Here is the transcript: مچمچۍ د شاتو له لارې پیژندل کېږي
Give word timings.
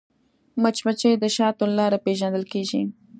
مچمچۍ 0.61 1.13
د 1.19 1.25
شاتو 1.35 1.63
له 1.69 1.73
لارې 1.79 2.03
پیژندل 2.05 2.43
کېږي 2.53 2.81